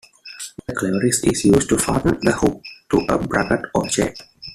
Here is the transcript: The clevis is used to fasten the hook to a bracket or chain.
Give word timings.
The 0.65 0.73
clevis 0.73 1.23
is 1.31 1.45
used 1.45 1.69
to 1.69 1.77
fasten 1.77 2.17
the 2.21 2.31
hook 2.31 2.63
to 2.89 3.05
a 3.07 3.19
bracket 3.19 3.69
or 3.75 3.87
chain. 3.87 4.11